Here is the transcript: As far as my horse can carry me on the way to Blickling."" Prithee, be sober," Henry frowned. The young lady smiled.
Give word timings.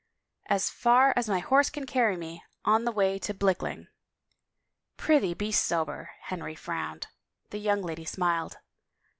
As 0.47 0.67
far 0.71 1.13
as 1.15 1.29
my 1.29 1.37
horse 1.37 1.69
can 1.69 1.85
carry 1.85 2.17
me 2.17 2.43
on 2.65 2.85
the 2.85 2.91
way 2.91 3.19
to 3.19 3.35
Blickling."" 3.35 3.85
Prithee, 4.97 5.35
be 5.35 5.51
sober," 5.51 6.09
Henry 6.21 6.55
frowned. 6.55 7.05
The 7.51 7.59
young 7.59 7.83
lady 7.83 8.05
smiled. 8.05 8.57